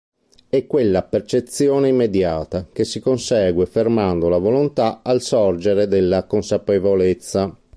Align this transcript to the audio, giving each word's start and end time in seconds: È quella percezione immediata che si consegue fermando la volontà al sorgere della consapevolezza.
È 0.49 0.65
quella 0.65 1.03
percezione 1.03 1.89
immediata 1.89 2.67
che 2.73 2.85
si 2.85 2.99
consegue 2.99 3.67
fermando 3.67 4.29
la 4.29 4.39
volontà 4.39 5.01
al 5.03 5.21
sorgere 5.21 5.87
della 5.87 6.23
consapevolezza. 6.25 7.55